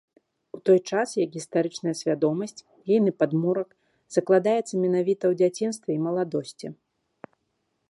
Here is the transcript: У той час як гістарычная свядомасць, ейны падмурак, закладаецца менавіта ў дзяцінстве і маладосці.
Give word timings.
У 0.57 0.59
той 0.69 0.79
час 0.93 1.07
як 1.23 1.29
гістарычная 1.37 1.93
свядомасць, 2.01 2.65
ейны 2.95 3.11
падмурак, 3.21 3.69
закладаецца 4.17 4.73
менавіта 4.87 5.23
ў 5.31 5.33
дзяцінстве 5.43 5.91
і 5.99 6.03
маладосці. 6.07 6.67